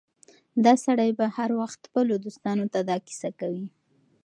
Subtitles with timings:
[0.65, 3.65] دا سړی به هر وخت خپلو دوستانو ته دا کيسه کوي.